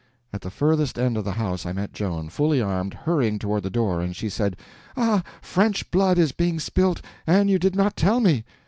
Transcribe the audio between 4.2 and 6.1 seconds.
said: "Ah, French